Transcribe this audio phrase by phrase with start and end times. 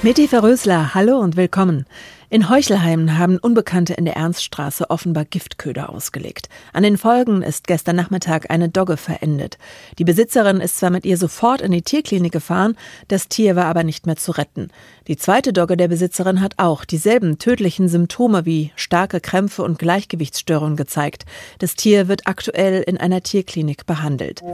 [0.00, 1.84] Mitti Verrösler, hallo und willkommen.
[2.30, 6.48] In Heuchelheim haben Unbekannte in der Ernststraße offenbar Giftköder ausgelegt.
[6.72, 9.58] An den Folgen ist gestern Nachmittag eine Dogge verendet.
[9.98, 12.76] Die Besitzerin ist zwar mit ihr sofort in die Tierklinik gefahren,
[13.08, 14.68] das Tier war aber nicht mehr zu retten.
[15.08, 20.76] Die zweite Dogge der Besitzerin hat auch dieselben tödlichen Symptome wie starke Krämpfe und Gleichgewichtsstörungen
[20.76, 21.24] gezeigt.
[21.58, 24.44] Das Tier wird aktuell in einer Tierklinik behandelt.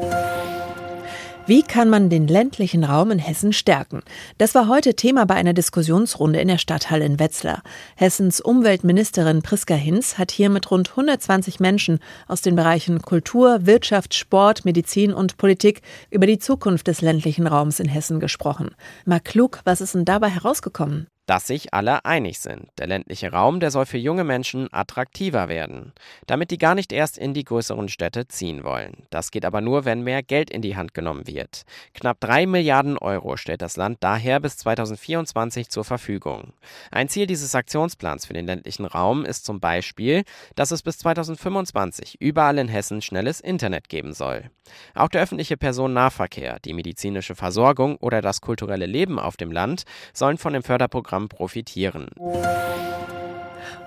[1.47, 4.01] Wie kann man den ländlichen Raum in Hessen stärken?
[4.39, 7.63] Das war heute Thema bei einer Diskussionsrunde in der Stadthalle in Wetzlar.
[7.97, 11.99] Hessens Umweltministerin Priska Hinz hat hier mit rund 120 Menschen
[12.29, 17.79] aus den Bereichen Kultur, Wirtschaft, Sport, Medizin und Politik über die Zukunft des ländlichen Raums
[17.79, 18.71] in Hessen gesprochen.
[19.05, 21.09] Marc Klug, was ist denn dabei herausgekommen?
[21.27, 22.69] Dass sich alle einig sind.
[22.79, 25.93] Der ländliche Raum, der soll für junge Menschen attraktiver werden,
[26.27, 29.07] damit die gar nicht erst in die größeren Städte ziehen wollen.
[29.11, 31.63] Das geht aber nur, wenn mehr Geld in die Hand genommen wird.
[31.95, 36.53] Knapp drei Milliarden Euro stellt das Land daher bis 2024 zur Verfügung.
[36.91, 42.21] Ein Ziel dieses Aktionsplans für den ländlichen Raum ist zum Beispiel, dass es bis 2025
[42.21, 44.51] überall in Hessen schnelles Internet geben soll.
[44.95, 50.39] Auch der öffentliche Personennahverkehr, die medizinische Versorgung oder das kulturelle Leben auf dem Land sollen
[50.39, 52.09] von dem Förderprogramm Programm profitieren.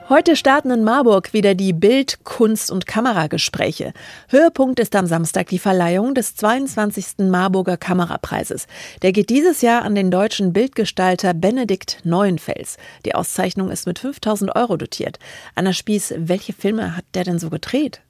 [0.08, 3.92] Heute starten in Marburg wieder die Bild-, Kunst- und Kameragespräche.
[4.30, 7.30] Höhepunkt ist am Samstag die Verleihung des 22.
[7.30, 8.68] Marburger Kamerapreises.
[9.02, 12.78] Der geht dieses Jahr an den deutschen Bildgestalter Benedikt Neuenfels.
[13.04, 15.20] Die Auszeichnung ist mit 5000 Euro dotiert.
[15.56, 18.02] Anna Spieß, welche Filme hat der denn so gedreht?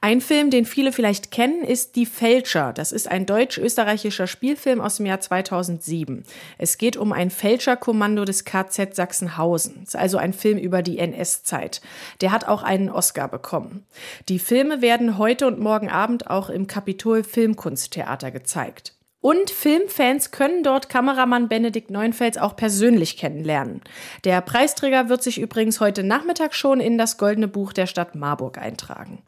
[0.00, 2.72] Ein Film, den viele vielleicht kennen, ist Die Fälscher.
[2.72, 6.24] Das ist ein deutsch-österreichischer Spielfilm aus dem Jahr 2007.
[6.58, 9.86] Es geht um ein Fälscherkommando des KZ Sachsenhausen.
[9.94, 11.80] Also ein Film über die NS-Zeit.
[12.20, 13.84] Der hat auch einen Oscar bekommen.
[14.28, 18.94] Die Filme werden heute und morgen Abend auch im Kapitol Filmkunsttheater gezeigt.
[19.22, 23.80] Und Filmfans können dort Kameramann Benedikt Neunfels auch persönlich kennenlernen.
[24.24, 28.58] Der Preisträger wird sich übrigens heute Nachmittag schon in das Goldene Buch der Stadt Marburg
[28.58, 29.22] eintragen.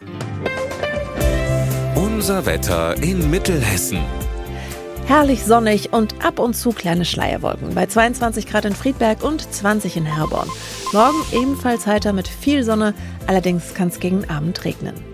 [1.94, 4.00] Unser Wetter in Mittelhessen.
[5.06, 9.96] Herrlich sonnig und ab und zu kleine Schleierwolken bei 22 Grad in Friedberg und 20
[9.96, 10.48] in Herborn.
[10.92, 12.94] Morgen ebenfalls heiter mit viel Sonne,
[13.28, 15.13] allerdings kann es gegen Abend regnen.